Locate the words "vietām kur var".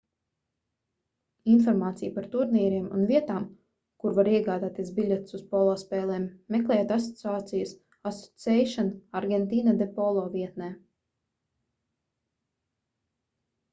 3.11-4.29